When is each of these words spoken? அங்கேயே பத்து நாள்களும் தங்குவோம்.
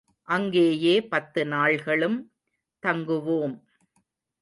அங்கேயே 0.27 0.93
பத்து 1.05 1.45
நாள்களும் 1.45 2.17
தங்குவோம். 2.83 3.55